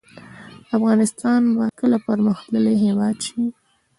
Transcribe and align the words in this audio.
افغانستان 0.77 1.41
به 1.55 1.65
کله 1.79 1.97
پرمختللی 2.05 2.75
هیواد 2.85 3.17
شي؟ 3.25 3.41